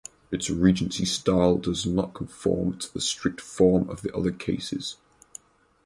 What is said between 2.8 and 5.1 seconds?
the strict form of the other cases.